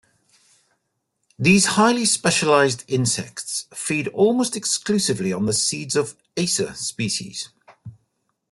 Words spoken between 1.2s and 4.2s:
These highly specialized insects feed